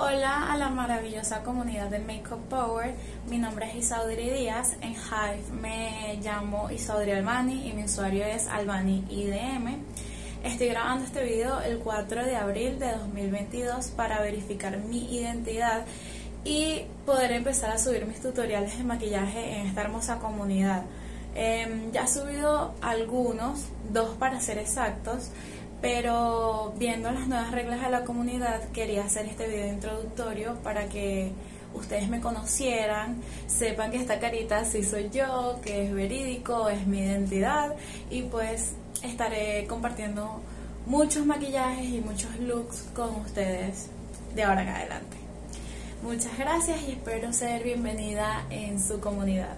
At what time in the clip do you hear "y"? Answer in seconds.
7.68-7.72, 16.44-16.82, 38.10-38.22, 41.86-42.00, 46.88-46.92